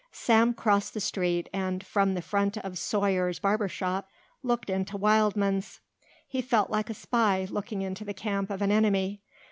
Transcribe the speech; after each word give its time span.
Sam 0.11 0.55
crossed 0.55 0.95
the 0.95 0.99
street 0.99 1.47
and, 1.53 1.85
from 1.85 2.15
the 2.15 2.23
front 2.23 2.57
of 2.57 2.79
Sawyer's 2.79 3.37
barber 3.37 3.67
shop, 3.67 4.09
looked 4.41 4.67
into 4.71 4.97
Wildman's. 4.97 5.79
He 6.27 6.41
felt 6.41 6.71
like 6.71 6.89
a 6.89 6.95
spy 6.95 7.45
looking 7.51 7.83
into 7.83 8.03
the 8.03 8.15
camp 8.15 8.49
of 8.49 8.63
an 8.63 8.71
enemy. 8.71 9.21